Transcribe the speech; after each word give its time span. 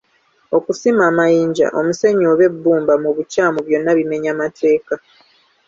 Okusima 0.57 1.01
amayinja, 1.11 1.67
omusenyu 1.79 2.25
oba 2.33 2.43
ebbumba 2.49 2.93
mu 3.03 3.09
bukyamu 3.15 3.59
byonna 3.67 3.91
bimenya 3.99 4.31
mateeka. 4.41 4.93